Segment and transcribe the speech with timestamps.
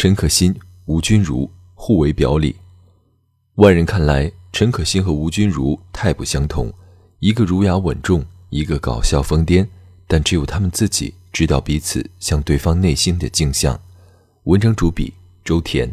[0.00, 2.54] 陈可辛、吴君如互为表里。
[3.56, 6.72] 外人看来，陈可辛和吴君如太不相同，
[7.18, 9.66] 一个儒雅稳重，一个搞笑疯癫，
[10.06, 13.76] 但只有他们自己知道彼此向对方内心的镜像。
[14.44, 15.92] 文章主笔周田。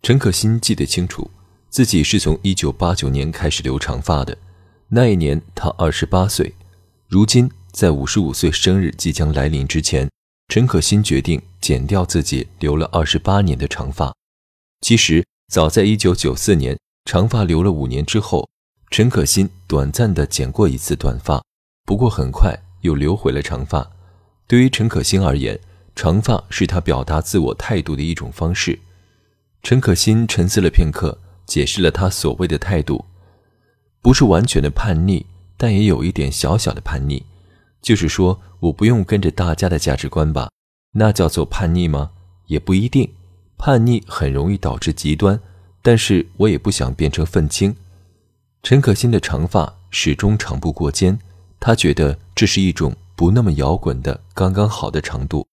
[0.00, 1.28] 陈可辛记得清楚，
[1.68, 4.38] 自己是从1989年开始留长发的，
[4.86, 6.54] 那一年他28岁。
[7.08, 10.08] 如今，在55岁生日即将来临之前。
[10.48, 14.14] 陈可辛决定剪掉自己留了二十八年的长发。
[14.82, 18.48] 其实，早在一九九四年，长发留了五年之后，
[18.90, 21.42] 陈可辛短暂的剪过一次短发，
[21.84, 23.90] 不过很快又留回了长发。
[24.46, 25.58] 对于陈可辛而言，
[25.96, 28.78] 长发是他表达自我态度的一种方式。
[29.62, 33.04] 陈可辛沉思了片刻，解释了他所谓的态度，
[34.02, 35.24] 不是完全的叛逆，
[35.56, 37.24] 但也有一点小小的叛逆。
[37.84, 40.48] 就是说，我不用跟着大家的价值观吧？
[40.92, 42.12] 那叫做叛逆吗？
[42.46, 43.12] 也不一定。
[43.58, 45.38] 叛逆很容易导致极端，
[45.82, 47.76] 但是我也不想变成愤青。
[48.62, 51.18] 陈可辛的长发始终长不过肩，
[51.60, 55.46] 他觉得这是一种不那么摇滚的刚刚好的长度。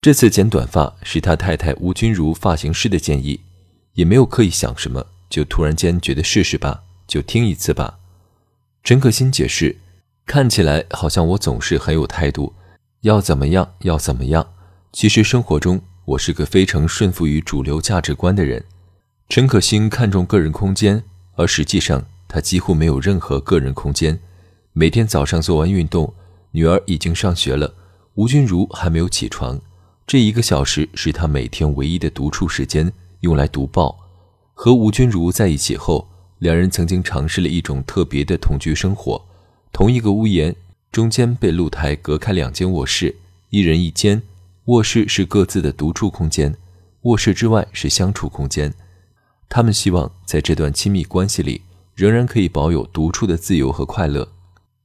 [0.00, 3.38] 这次剪短发是他太太吴君如发型师的建议，
[3.92, 8.00] 也没有刻意想什么，就突然间觉得试试吧，就听一次吧。
[8.82, 9.76] 陈可辛解释。
[10.26, 12.54] 看起来好像我总是很有态度，
[13.02, 14.46] 要怎么样要怎么样。
[14.92, 18.64] 其实生活中我是个非常顺服于主流价值观的人。
[19.28, 21.02] 陈可辛看重个人空间，
[21.34, 24.18] 而实际上他几乎没有任何个人空间。
[24.72, 26.12] 每天早上做完运动，
[26.52, 27.74] 女儿已经上学了，
[28.14, 29.60] 吴君如还没有起床。
[30.06, 33.96] 这一个小时是他每天唯一的独处时间，用来读报。
[34.54, 36.08] 和吴君如在一起后，
[36.38, 39.22] 两人曾经尝试了一种特别的同居生活。
[39.74, 40.54] 同一个屋檐，
[40.92, 43.16] 中间被露台隔开两间卧室，
[43.50, 44.22] 一人一间。
[44.66, 46.54] 卧室是各自的独处空间，
[47.02, 48.72] 卧室之外是相处空间。
[49.48, 51.62] 他们希望在这段亲密关系里，
[51.96, 54.30] 仍然可以保有独处的自由和快乐。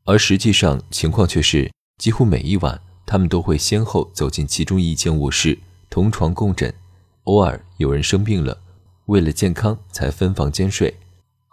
[0.06, 5.60] 而实际上情况却是，几乎每一晚，他们都会先后走进其中一间卧室，
[5.92, 6.74] 同床共枕。
[7.26, 8.60] 偶尔有人生病了，
[9.06, 10.96] 为了健康才分房间睡。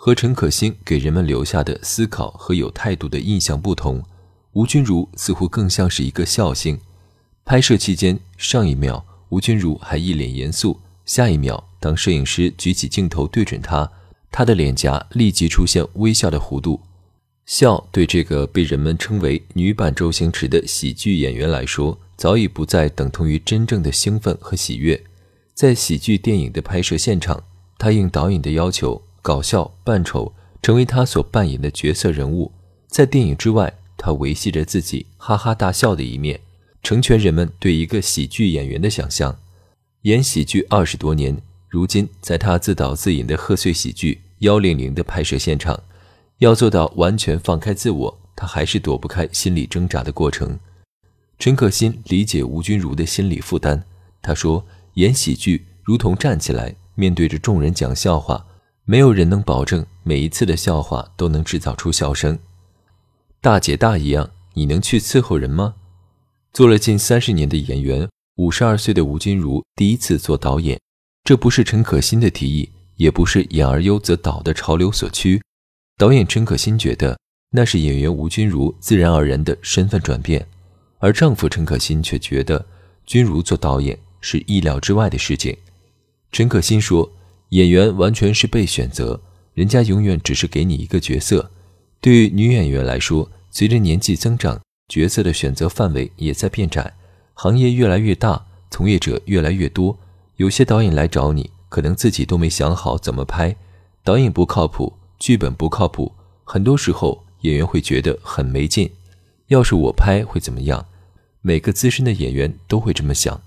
[0.07, 4.01] 和陈可辛给人们留下的思考和有态度的印象不同，
[4.53, 6.79] 吴君如似乎更像是一个笑星。
[7.45, 13.91] 拍摄期间，上一秒吴君如还一脸严肃，下一秒当摄影师举起镜头对准她，
[14.31, 16.81] 她的脸颊立即出现微笑的弧度。
[17.45, 25.03] 笑对这个被人们称为女版周星驰的喜剧演员来说，早已不再等同于真正的兴奋和喜悦。
[25.53, 27.43] 在喜剧电影的拍摄现场，
[27.77, 29.03] 他应导演的要求。
[29.27, 30.33] 搞笑扮丑
[30.63, 32.53] 成为他所扮演的角色人物，
[32.87, 36.39] 在电影之外，他维系着自己哈哈大笑的一面，
[36.81, 39.37] 成全人们对一个喜剧演员的想象。
[40.03, 41.37] 演喜剧二十多年，
[41.69, 45.83] 如今在他自导自演的贺岁喜剧《幺零零》的拍摄现场，
[46.39, 50.57] 要做到完全放开自我，他还是躲不开心理挣扎的过程。
[51.41, 53.83] 陈可辛理解吴君如的心理负担，
[54.23, 58.47] 他说：“演喜剧如同站起来面对着众人讲笑话。”
[58.89, 62.39] 没有人能保证每一次的笑话都能制造出笑声。
[63.41, 65.75] 大姐大一样，你能去伺候人吗？
[66.53, 70.81] 做了近三十年的演员，五十二岁的吴君如第一次做导演，
[71.25, 75.43] 这不是陈可辛的提议，也不是演而优则导的潮流所趋。
[75.99, 77.19] 导演陈可辛觉得
[77.51, 80.47] 那是演员吴君如自然而然的身份转变，
[80.99, 82.65] 而丈夫陈可辛却觉得
[83.05, 85.57] 君如做导演是意料之外的事情。
[86.31, 87.11] 陈可辛说。
[87.51, 89.21] 演员完全是被选择，
[89.55, 91.51] 人家永远只是给你一个角色。
[92.01, 96.95] 对于女演员来说，随着年纪增长，角色的选择范围也在变窄，
[97.35, 99.97] 行业越来越大，从业者越来越多。
[100.37, 103.57] 有些导演来找你，可能自己都没想好怎么拍，
[104.03, 106.13] 导演不靠谱，剧本不靠谱，
[106.45, 108.91] 很多时候演员会觉得很没劲。
[109.49, 110.87] 要是我拍会怎么样？
[111.41, 113.41] 每个资深的演员都会这么想。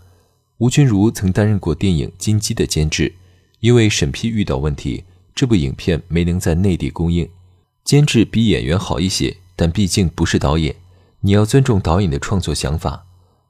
[0.60, 3.13] 吴君如曾担任过电影《金鸡》的监制。
[3.59, 5.03] 因为审批遇到问题，
[5.35, 7.29] 这部影片没能在内地公映。
[7.83, 10.75] 监制比演员好一些，但毕竟不是导演，
[11.21, 13.06] 你要尊重导演的创作想法。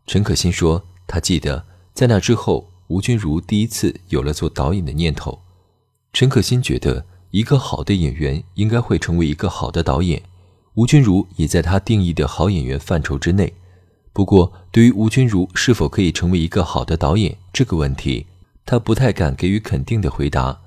[0.07, 5.39] 陈可辛说，他记得在那之后，吴君如第一次有了做导演的念头。
[6.13, 10.23] 陈可辛觉得，一个好的演员应该会成为一个好的导演。
[10.73, 13.53] 吴君如也在他定义的好演员范畴之内。
[14.13, 18.25] 不过，对于吴君如是否可以成为一个好的导演这个问题，
[18.69, 20.61] 他不太敢给予肯定的回答。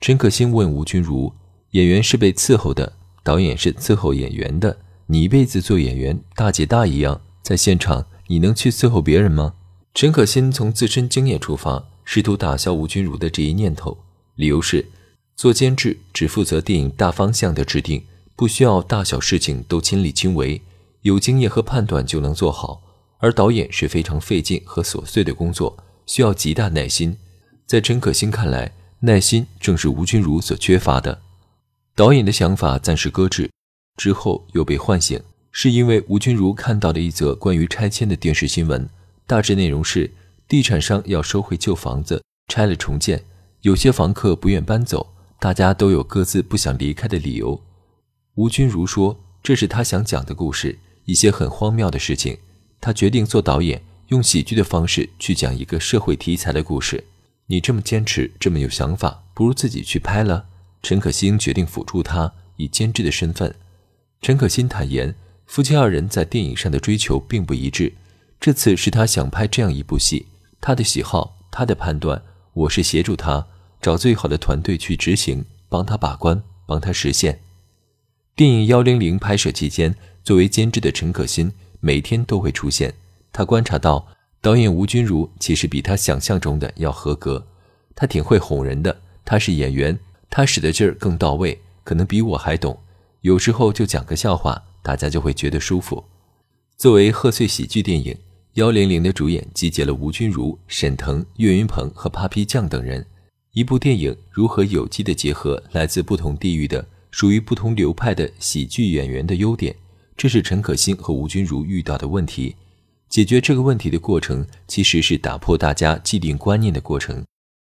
[0.00, 1.32] 陈可辛问吴君如
[1.70, 4.76] ：“演员是被伺候的，导演是伺候演员的。
[5.06, 9.54] 你一辈子做演员，大姐大一样，在现场你能去伺候别人吗？”
[9.94, 13.96] 陈可辛从自身经验出发，试图打消吴君如的这一念头。
[14.34, 14.84] 理由是，
[15.36, 18.02] 做监制只负责电影大方向的制定，
[18.34, 20.60] 不需要大小事情都亲力亲为，
[21.02, 22.82] 有经验和判断就能做好。
[23.18, 25.76] 而导演是非常费劲和琐碎的工作，
[26.06, 27.16] 需要极大耐心。
[27.66, 28.70] 在陈可辛看来，
[29.00, 31.20] 耐心正是吴君如所缺乏的。
[31.96, 33.50] 导演的想法暂时搁置，
[33.96, 35.20] 之后又被唤醒，
[35.50, 38.88] 是因为吴君如看到了一则关于拆迁的电视新闻。
[39.26, 40.08] 大致内容是，
[40.46, 43.24] 地产商要收回旧房子，拆了重建。
[43.62, 47.60] 有些房客不愿搬走，大家都有各自不想离开的理由。
[48.36, 52.38] 吴君如说：“这是他想讲的故事，一些很荒谬的事情。
[52.80, 57.02] 他决定做导演，用喜剧的方式去讲一个社会题材的故事。
[57.46, 60.46] 你这么坚持，这么有想法，不如自己去拍了。”
[60.82, 63.54] 陈可辛决定辅助他，以监制的身份。
[64.20, 65.14] 陈可辛坦言，
[65.46, 67.92] 夫妻二人在电影上的追求并不一致。
[68.38, 70.26] 这次是他想拍这样一部戏，
[70.60, 72.22] 他的喜好，他的判断，
[72.52, 73.46] 我是协助他。
[73.80, 77.40] 找最好的团队去执行，帮他把关，帮他实现。
[78.34, 82.94] 电影《幺零零》拍摄期间，作为监制的陈可辛每天都会出现。
[83.32, 84.08] 他观察到，
[84.46, 87.44] 导演吴君如其实比他想象中的要合格。
[87.96, 89.98] 他挺会哄人的，他是演员，
[90.30, 92.78] 他使的劲儿更到位，可能比我还懂。
[93.22, 96.04] 有时候就讲个笑话，大家就会觉得舒服。
[96.76, 98.14] 作为贺岁喜剧电影，
[98.52, 103.04] 《幺零零》的主演集结了吴君如、沈腾、岳云鹏和 Papi 酱等人。
[103.50, 109.74] 一部电影如何有机地结合来自不同地域的、属于不同流派的喜剧演员的优点，
[110.16, 112.54] 这是陈可辛和吴君如遇到的问题。
[113.08, 117.24] 解决这个问题的过程，其实是打破大家既定观念的过程。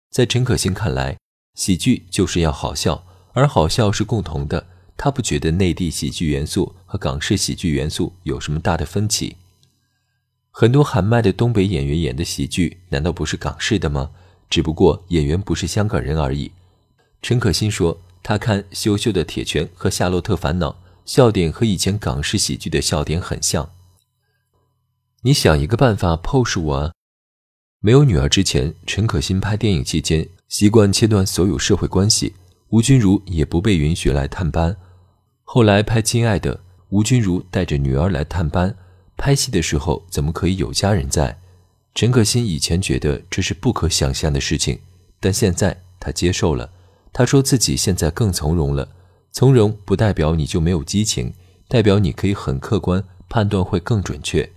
[0.09, 1.17] 在陈可辛看来，
[1.55, 4.67] 喜剧就是要好笑，而好笑是共同的。
[4.95, 9.35] 他不觉得内地喜剧元素和港式喜剧元素有什么大的分歧。
[10.51, 14.11] 很多喊麦的东北演员演的喜剧，难道不是港式的吗？
[14.49, 16.51] 只不过演员不是香港人而已。
[17.21, 20.69] 陈可辛说：“他看《羞羞的铁拳》和《夏洛特烦恼》，
[21.05, 23.71] 笑点和以前港式喜剧的笑点很像。”
[25.23, 26.93] 你想一个办法 pose 我啊！
[27.79, 32.33] 没有女儿之前，陈可辛拍电影期间习惯切断所有社会关系，
[32.69, 34.75] 吴君如也不被允许来探班。
[35.43, 36.55] 后来拍《亲爱的》，
[36.89, 38.75] 吴君如带着女儿来探班，
[39.15, 41.39] 拍戏的时候怎么可以有家人在？
[41.93, 44.79] 陈可辛以前觉得这是不可想象的事情，
[45.19, 46.71] 但现在他接受了。
[47.13, 48.89] 他说自己现在更从容了。
[49.31, 51.31] 从容不代表你就没有激情，
[51.67, 54.51] 代表你可以很客观，判断会更准确。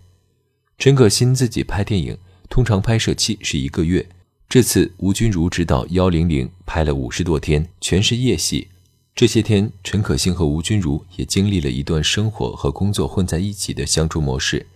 [0.78, 2.18] 陈可辛自己拍电影，
[2.48, 4.06] 通常拍摄期是一个月。
[4.48, 8.68] 这次吴君如执导幺零零，拍了五十多天，全是夜戏。
[9.14, 14.66] 这些天，陈可辛和吴君如也经历了一段生活和工作混在一起的相处模式。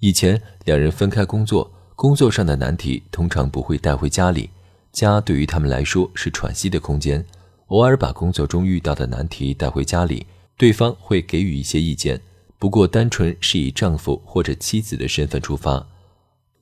[0.00, 1.70] 以前两人分开工作。
[1.94, 4.50] 工作上的难题通常不会带回家里，
[4.90, 7.24] 家对于他们来说是喘息的空间。
[7.68, 10.26] 偶尔把工作中遇到的难题带回家里，
[10.56, 12.20] 对方会给予一些意见，
[12.62, 15.84] 不过单纯是以丈夫或者妻子的身份出发。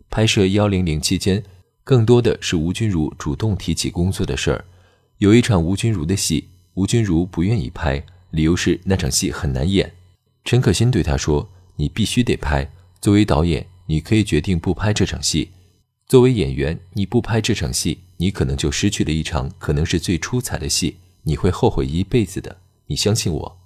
[0.08, 1.44] 拍摄幺零零期间，
[1.84, 4.64] 更多的是吴君如主动提起工作的事儿。
[5.18, 9.92] 有一场吴君如的戏，吴君如不愿意拍，理由是那场戏很难演。
[10.42, 12.66] 陈可辛对他说：“你必须得拍，
[13.02, 15.50] 作为导演。”你可以决定不拍这场戏。
[16.06, 22.56] 作为演员，你不拍这场戏，你可能就失去了一场可能是最出彩的戏，你会后悔一辈子的。
[22.86, 23.58] 你相信我，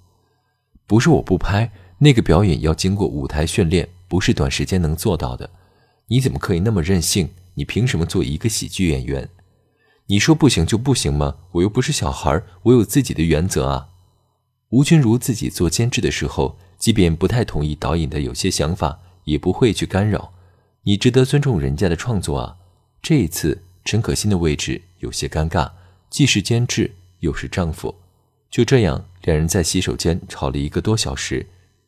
[0.85, 5.49] 不是我不拍那个表演要经过舞台训练，不是短时间能做到的。
[6.07, 7.29] 你怎么可以那么任性？
[7.55, 9.29] 你凭什么做一个喜剧演员？
[10.07, 11.37] 你说不行就不行吗？
[11.53, 13.89] 我又不是小孩，我有自己的原则啊。
[14.69, 19.01] 吴君如自己做监制的时候，即便不太同意导演的有些想法。
[19.25, 20.33] 也不会去干扰，
[20.83, 22.57] 你值得尊重人家的创作啊！
[23.01, 25.71] 这一次，陈可辛的位置有些尴尬，
[26.11, 27.95] 既是监制又是丈夫。
[28.51, 31.43] 就这样，两人在洗手间吵了一个多小时。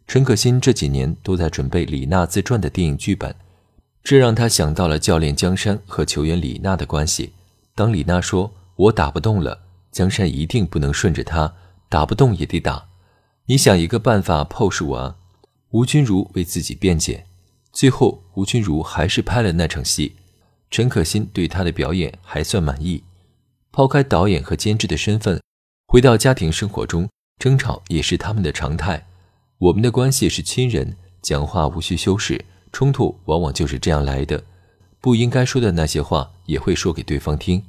[0.08, 3.36] 陈可辛这几年都在准备李娜自传的电影剧本，
[4.02, 7.34] 这让他想到了教练江山和球员李娜的关系。
[7.76, 11.54] 当李娜说“我打不动了”，江山一定不能顺着他，
[11.90, 12.88] 打不动也得打。
[13.48, 15.18] 你想一个办法 pose 我啊！
[15.72, 17.26] 吴君如为自己辩解。
[17.74, 20.16] 最后，吴君如还是拍了那场戏。
[20.72, 23.04] 陈可辛对他的表演还算满意。
[23.74, 25.42] 抛开导演和监制的身份，
[25.88, 29.07] 回到家庭生活中，争吵也是他们的常态。
[29.60, 34.44] 我们的关系是亲人，讲话无需修饰，冲突往往就是这样来的。
[35.02, 37.64] 不应该说的那些话也会说给对方听。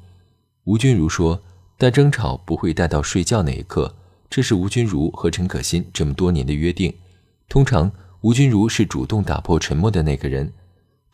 [0.64, 1.42] 吴君如说
[1.78, 3.94] ：“但争吵不会带到睡觉那一刻。”
[4.28, 6.92] 这是吴君如和陈可辛这么多年的约定。
[7.48, 7.90] 通常，
[8.20, 10.52] 吴君如是主动打破沉默的那个人。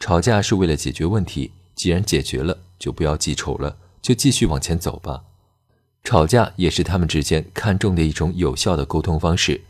[0.01, 5.23] 吵架是为了解决问题，既然解决了，就不要记仇了，就继续往前走吧。
[6.03, 9.61] 吵架也是他们之间看重的一种有效的沟通方式。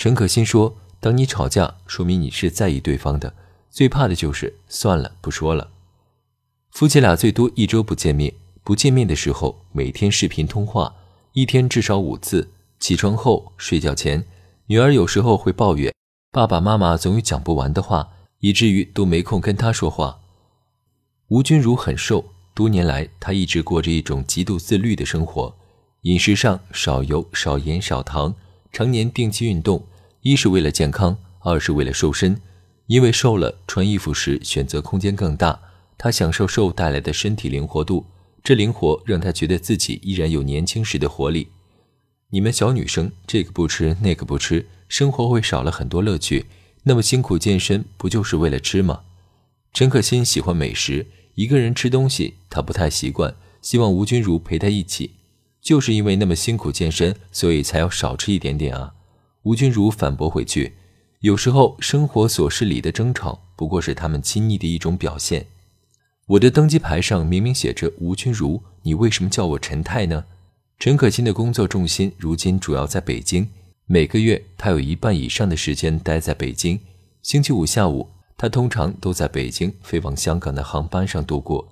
[0.00, 3.34] 陈可辛说：“当你吵架，说明你是在意对方的。
[3.68, 5.72] 最怕的就是算了，不说了。”
[6.72, 8.32] 夫妻俩最多一周不见面，
[8.64, 10.94] 不见面的时候每天视频通话，
[11.34, 12.48] 一天至少五次。
[12.78, 14.24] 起床后、睡觉前，
[14.68, 15.92] 女儿有时候会抱怨
[16.32, 20.20] 爸爸妈妈总有讲不完的话，以至于都没空跟她说话。
[21.28, 25.54] 吴君如很瘦，多年来她一直过着一种极度自律的生活，
[26.04, 28.34] 饮食上少油、少盐、少糖，
[28.72, 29.86] 常年定期运动，
[30.22, 32.40] 一是为了健康，二是为了瘦身。
[32.86, 35.60] 因为瘦了，穿衣服时选择空间更大，
[35.96, 38.06] 她享受瘦带来的身体灵活度，
[38.42, 41.48] 这灵活让她觉得自己依然有年轻时的活力。
[42.30, 46.46] 你们小女生这个不吃那个不吃，生活会少了很多乐趣。
[46.84, 49.02] 那么辛苦健身，不就是为了吃吗？
[49.72, 55.12] 陈可辛喜欢美食，一个人吃东西他不太习惯，希望吴君如陪他一起。
[55.60, 58.94] 就是因为那么辛苦健身，所以才要少吃一点点啊。
[59.42, 60.74] 吴君如反驳回去：
[61.20, 65.46] 有时候生活琐事里的争吵，不过是他们亲昵的一种表现。
[66.26, 70.24] 我的登机牌上明明写着吴君如，你为什么叫我陈太呢？
[70.78, 73.48] 陈可辛的工作重心如今主要在北京，
[73.86, 76.78] 每个月他有一半以上的时间待在北京。
[77.22, 81.68] 星期五下午，他通常都在北京飞往香港的航班上度过。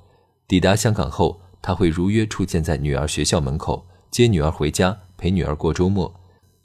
[0.46, 6.14] 抵达香港后，他会如约出现在女儿学校门口，接女儿回家，陪女儿过周末。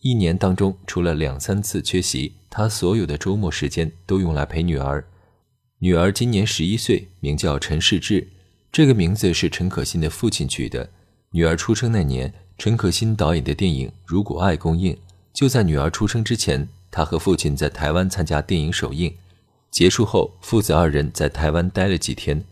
[0.01, 5.05] 一年当中，除了两三次缺席，他所有的周末时间都用来陪女儿。
[5.79, 8.27] 女儿今年十一岁，名叫陈世志，
[8.71, 10.89] 这个名字是陈可辛的父亲取的。
[11.31, 14.97] 女儿出生那年，陈可辛导演的电影《如果爱》公映。
[15.33, 19.11] 就在女儿出生之前，他和父亲在台湾参加电影首映。
[19.71, 22.45] 结束后，父子二人在台湾待了几天。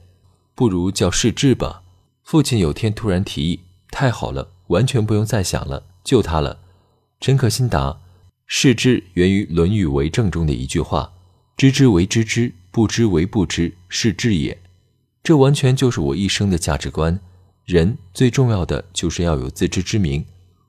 [0.56, 1.84] 不如叫世志吧。
[2.32, 3.60] 父亲有天突然提议
[3.92, 6.60] ：“太好了，完全不用再想了，就他了。”
[7.20, 8.00] 陈可辛答
[8.48, 11.12] ：“世志源于《论语为政》中的一句话
[11.58, 14.58] ：‘知之为知之，不知为不知，是智也。’
[15.22, 17.20] 这完全就是我一生的价值观。”
[17.68, 20.24] 人最重要的就是要有自知之明。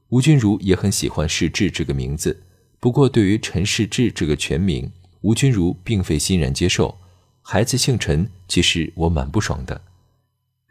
[0.08, 2.42] 吴君如也很喜欢世志这个名字，
[2.80, 4.90] 不过对于陈世志这个全名，
[5.20, 6.98] 吴君如并非欣然接受。
[7.40, 9.80] 孩子姓陈，其实我蛮不爽的。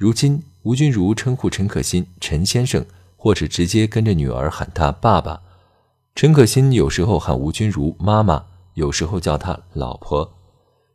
[0.01, 2.83] 如今，吴君如称呼陈可辛陈先生，
[3.15, 5.39] 或者直接跟着女儿喊他爸爸。
[6.15, 8.43] 陈可辛有时候喊吴君如妈妈，
[8.73, 10.39] 有时候叫她老婆。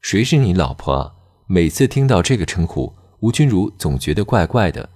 [0.00, 1.12] 谁是你老婆啊？
[1.46, 4.88] 每次听到这个称呼，吴君如总觉得怪怪的。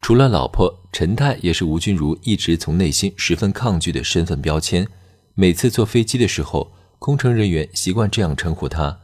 [0.00, 4.88] 除了老婆，陈太也是吴君如一直从内心十分抗拒的身份标签。
[5.34, 8.98] 每次坐飞机的时候，空乘人员习惯这样称呼她。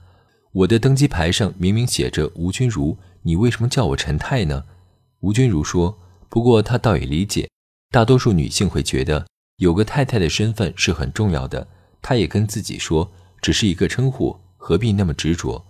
[0.53, 4.65] 我的登机牌上明明写着吴君如，你为什么叫我陈太呢？
[5.21, 5.99] 吴君如说
[6.29, 7.49] ：“不过她倒也理解，
[7.91, 11.67] 大多数女性会觉得有个太太的身份是很重要的。
[12.01, 13.11] 她也跟自己说，
[13.41, 15.65] 只是一个称呼，何必那么执着？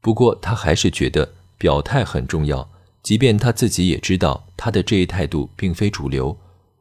[0.00, 2.68] 不过她还是觉得表态很重要。”
[3.04, 6.34] 即便他自己也知道，他的这一态度并非主流。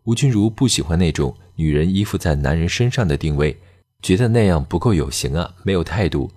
[0.06, 3.60] 吴君如不喜欢那种女人依附在男人身上的定位，
[4.02, 6.32] 觉得那样不够有型啊，没有态度。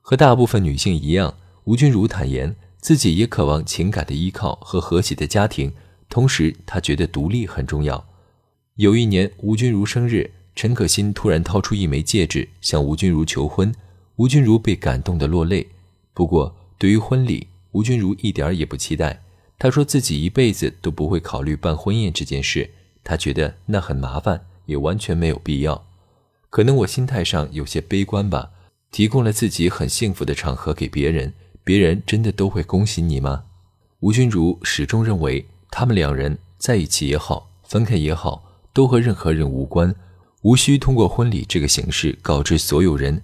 [0.00, 1.34] 和大部分女性一样，
[1.64, 5.72] 吴君如坦言自己也渴望情感的依靠和和谐的家庭，
[6.08, 8.06] 同时他觉得独立很重要。
[8.76, 13.74] 有一年吴君如生日，陈可辛突然掏出一枚戒指向吴君如求婚，
[14.14, 15.66] 吴君如被感动得落泪。
[16.14, 19.20] 不过对于婚礼，吴君如一点也不期待。
[19.58, 22.70] 她说自己一辈子都不会考虑办婚宴这件事，
[23.02, 25.84] 她觉得那很麻烦，也完全没有必要。
[26.50, 28.52] 可能我心态上有些悲观吧。
[28.92, 31.34] 提供了自己很幸福的场合给别人，
[31.66, 33.42] 别人真的都会恭喜你吗？
[33.98, 39.92] 吴君如始终认为，他们两人在一起也好，分开也好，都和任何人无关，
[40.42, 43.20] 无需通过婚礼这个形式告知所有人。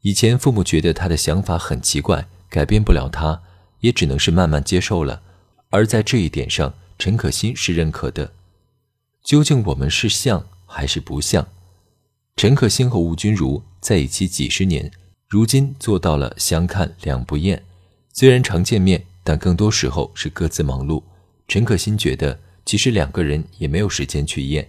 [0.00, 3.42] 以前父母觉得他的想法很奇怪，改变不了他，
[3.80, 5.20] 也只能是慢慢接受了。
[5.68, 8.32] 而在这一点上，陈可辛是认可的。
[9.22, 11.46] 究竟我们是像还是不像？
[12.36, 14.90] 陈可辛和吴君如在一起几十年，
[15.28, 17.62] 如今做到了相看两不厌。
[18.12, 21.02] 虽然常见面，但更多时候是各自忙碌。
[21.48, 24.68] 陈可辛觉得，其实两个人也没有时间去验。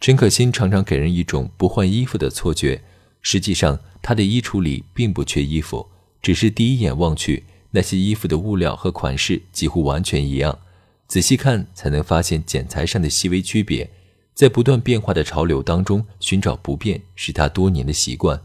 [0.00, 2.82] 陈可辛常常给人一种不换衣服的错觉，
[3.22, 5.86] 实际上他的衣橱里并不缺衣服，
[6.20, 10.58] 只是第一眼望去，那些衣服的物料和款式几乎完全一样。
[11.06, 13.88] 仔细看才能发现剪裁上的细微区别。
[14.34, 18.38] 在不断变化的潮流当中寻找不变，是他多年的习惯。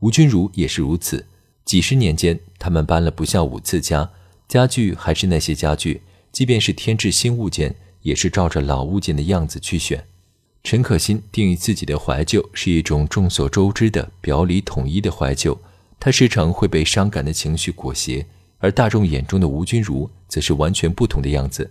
[0.00, 1.24] 吴君如也是如此。
[1.66, 4.12] 几十年间，他们搬了不下五次家，
[4.46, 10.06] 家具还是那些家具，即便是添置新物件，也是照着老物件的样子去选。
[10.62, 15.60] 陈可辛定义自己的怀旧是一种众所周知的表里统一的怀旧，
[15.98, 18.24] 他时常会被伤感的情绪裹挟，
[18.58, 21.68] 而大众眼中的吴君如则是完全不同的样子。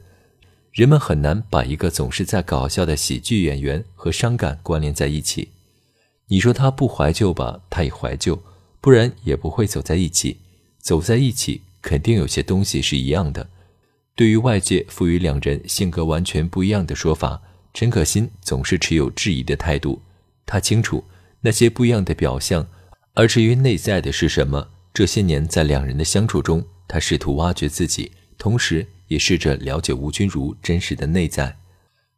[0.73, 5.51] 人们很难把一个总是在搞笑的喜剧演员和伤感关联在一起。
[6.27, 8.41] 你说他不怀旧吧，他也怀旧，
[8.85, 10.37] 不然也不会走在一起。
[10.77, 13.49] 走在一起，肯定有些东西是一样的。
[14.15, 17.41] 对于外界赋予两人性格完全不一样的说法，
[17.73, 19.99] 陈可辛总是持有质疑的态度。
[20.45, 21.03] 他清楚
[21.41, 22.67] 那些不一样的表象，
[23.15, 28.85] 而至于内在的是什么，这些年在两人的相处中，他试图挖掘自己，同时。
[29.07, 31.57] 也试着了解吴君如真实的内在。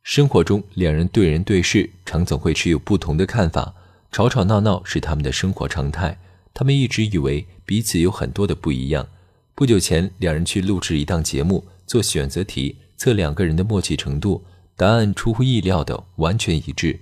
[0.03, 3.73] 生活中，两人对人对事，常总会持有不同的看法，
[4.11, 6.17] 吵吵闹闹是他们的生活常态。
[6.57, 9.07] 他们一直以为彼此有很多的不一样。
[9.53, 14.43] 不久前，两人去录制一档节目，做选择题，测两个人的默契程度，
[14.75, 16.99] 答案出乎意料的完全一致。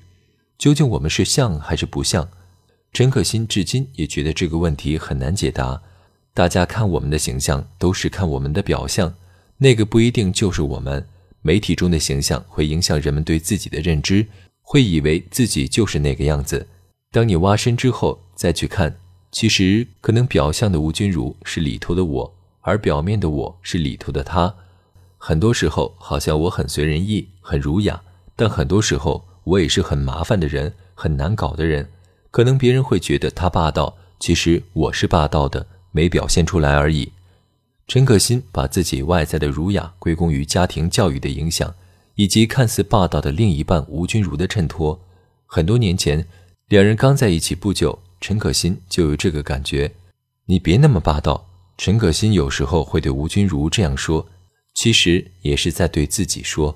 [0.57, 2.27] 究竟我们是像还是不像？
[2.91, 5.81] 陈可辛至今也觉得这个问题很难解答。
[6.33, 9.15] 大家看我们的形象，都是看我们的表象。
[9.59, 11.07] 那个不一定就是我们。
[11.41, 14.27] 媒体中的形象会影响人们对自己的认知，
[14.61, 16.67] 会以为自己就是那个样子。
[17.09, 18.97] 当你挖深之后再去看，
[19.35, 24.55] 其实可能表象的吴君如是里头的我，而表面的我是里头的他。
[25.17, 28.01] 很多时候好像我很随人意，很儒雅，
[28.37, 31.89] 但很多时候我也是很麻烦的人，很难搞的人。
[32.31, 37.11] 可能别人会觉得他霸道，其实我是霸道的，没表现出来而已。
[37.89, 41.75] 陈可辛把自己外在的儒雅归功于家庭教育的影响，
[42.15, 45.01] 以及看似霸道的另一半吴君如的衬托。
[45.45, 46.25] 很多年前，
[46.69, 49.91] 两人刚在一起不久，陈可辛就有这个感觉
[50.49, 54.27] ：“你别那么霸道。”陈可辛有时候会对吴君如这样说，
[54.73, 56.75] 其实也是在对自己说。